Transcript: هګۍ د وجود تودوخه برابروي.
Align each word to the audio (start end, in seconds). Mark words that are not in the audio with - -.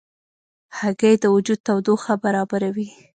هګۍ 0.77 1.13
د 1.19 1.25
وجود 1.35 1.59
تودوخه 1.67 2.13
برابروي. 2.23 2.87